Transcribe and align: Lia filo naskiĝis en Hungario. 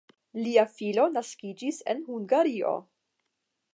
Lia 0.45 0.61
filo 0.77 1.03
naskiĝis 1.17 1.81
en 1.93 2.01
Hungario. 2.07 2.73